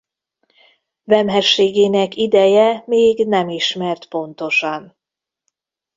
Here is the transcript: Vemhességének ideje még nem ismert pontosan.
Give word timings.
Vemhességének 1.03 2.15
ideje 2.15 2.83
még 2.85 3.27
nem 3.27 3.49
ismert 3.49 4.07
pontosan. 4.07 4.97